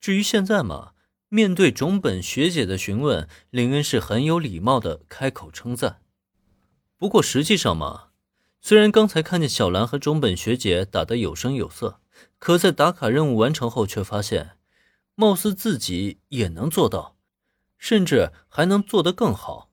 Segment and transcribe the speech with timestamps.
[0.00, 0.92] 至于现在嘛，
[1.28, 6.00] 面对种本学姐的询问，林恩是很有礼貌的开口称赞。
[6.96, 8.08] 不过实际上嘛，
[8.62, 12.00] 虽然刚才看见小兰和种本学姐打得有声有色，
[12.38, 14.52] 可在打卡任务完成后，却发现，
[15.14, 17.18] 貌似自己也能做到，
[17.76, 19.70] 甚至还能做得更好。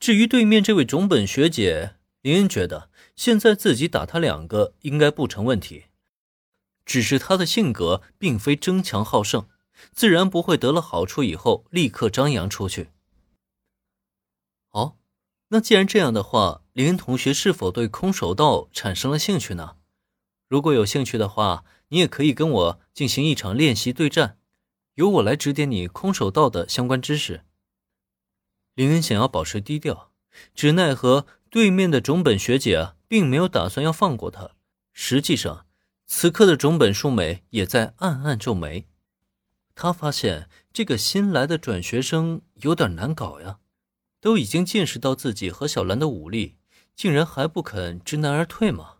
[0.00, 5.84] 至于对面这位种本学姐，林恩觉得现在自己打她两个应该不成问题，
[6.84, 9.46] 只是她的性格并非争强好胜，
[9.92, 12.90] 自然不会得了好处以后立刻张扬出去。
[14.70, 14.96] 哦。
[15.48, 19.76] 那既然这样的话，林恩同学是否对空手道产生了兴趣呢？
[20.48, 24.38] 如果有兴趣的话，你也可以跟我进行一场练习对战，
[24.94, 27.44] 由我来指点你空手道的相关知识。
[28.74, 30.10] 林恩想要保持低调，
[30.54, 34.52] 只奈何对面的种本学姐，并没有打算要放过他。
[34.94, 35.66] 实际上，
[36.06, 38.86] 此刻的种本树美也在暗暗皱眉，
[39.74, 43.58] 他发现这个新来的转学生有点难搞呀。
[44.20, 46.56] 都已经见识到自己和小兰的武力，
[46.94, 48.98] 竟然还不肯知难而退吗？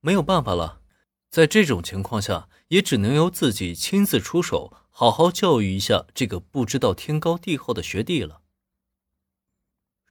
[0.00, 0.80] 没有办法了，
[1.28, 8.42] 在这种情况下，也只能由自己亲自出手，好好教育一下这个不知道天高地厚的学弟了。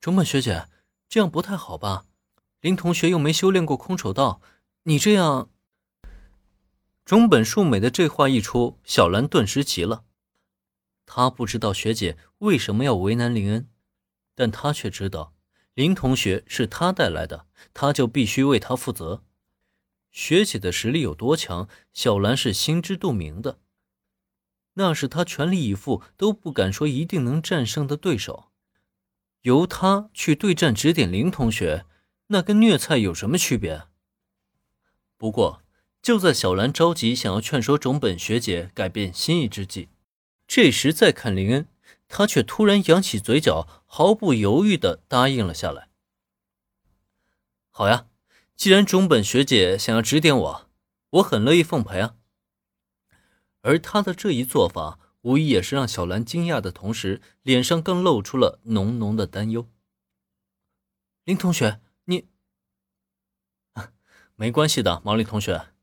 [0.01, 0.67] 中本学姐，
[1.07, 2.05] 这样不太好吧？
[2.59, 4.41] 林同学又没修炼过空手道，
[4.83, 5.49] 你这样……
[7.05, 10.05] 中本树美的这话一出，小兰顿时急了，
[11.05, 13.69] 她不知道学姐为什么要为难林恩。
[14.33, 15.35] 但她却知道，
[15.75, 19.23] 林同学是她带来的，她就必须为他负责。
[20.11, 23.59] 学姐的实力有多强，小兰是心知肚明的。
[24.73, 28.51] 那是他全力以赴都不敢说一定能战胜的对手，
[29.41, 31.85] 由他去对战指点林同学，
[32.27, 33.83] 那跟虐菜有什么区别？
[35.17, 35.61] 不过，
[36.05, 39.89] 就在小兰着急想要劝说种本学姐改变心意之际，
[40.45, 41.67] 这时再看林恩。
[42.07, 45.89] 他却突然扬起嘴角，毫不犹豫地答应了下来。
[47.71, 48.05] 好呀，
[48.55, 50.69] 既然种本学姐想要指点我，
[51.09, 52.15] 我很乐意奉陪啊。
[53.61, 59.67] 而他的这一做法，无疑也是让小兰惊讶的同时，脸上更露出了浓浓的担忧。
[61.23, 62.27] 林同学，你
[64.35, 65.74] 没关系的，毛利同学。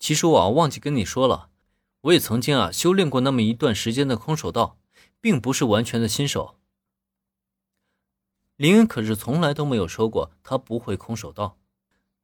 [0.00, 1.50] 其实我忘记跟你说了，
[2.00, 4.78] 我也曾经啊修炼过那么一段时间的空手道。
[5.20, 6.56] 并不是完全的新手。
[8.56, 11.58] 林恩可是从来都没有说过他不会空手道。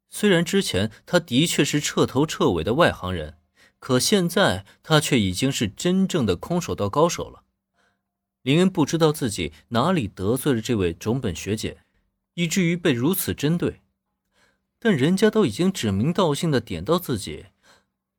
[0.09, 3.39] 虽然之前他的确是彻头彻尾的外行人，
[3.79, 7.43] 可现在他却已经是真正的空手道高手了。
[8.43, 11.83] 林恩不知道自己哪里得罪了这位种本学姐，
[12.35, 13.83] 以至于被如此针对。
[14.79, 17.47] 但人家都已经指名道姓的点到自己，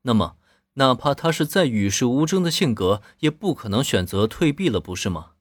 [0.01, 0.37] 那么。
[0.79, 5.31] 哪怕他是再与世无争的性格，也不可能选择退避了，不是吗？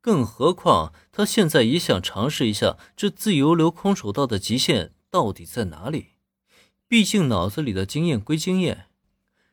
[0.00, 6.14] 更何况他现在也想尝试一下这自由流空手道的极限到底在哪里。
[6.88, 8.86] 毕竟脑子里的经验归经验，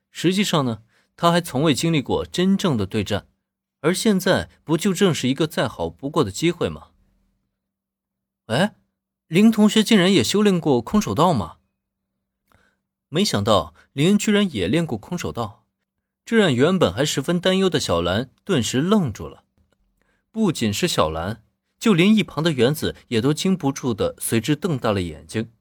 [0.10, 0.82] 实际上呢，
[1.16, 3.28] 他还从未经历过真正的对战，
[3.82, 6.88] 而现在不就正是一个再好不过的机会吗？
[8.48, 8.78] 哎，
[9.28, 11.58] 林同学竟然也修炼过空手道吗？
[13.14, 15.68] 没想到林居然也练过空手道，
[16.26, 19.44] 这让原本还十分担忧的小兰顿时愣住了。
[20.32, 21.44] 不仅是小兰，
[21.78, 25.52] 就连一旁的原子也都禁不住的随之瞪大了眼睛。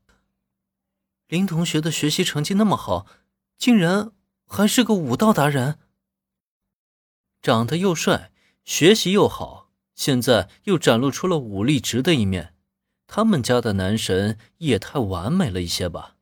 [1.28, 3.06] 林同学的学习成绩那么好，
[3.58, 4.12] 竟然
[4.46, 5.78] 还是个武道达人，
[7.42, 8.32] 长得又帅，
[8.64, 12.54] 学习又好，现在又展露出了武力值的一面，
[13.06, 16.16] 他们家的男神也太完美了一些吧。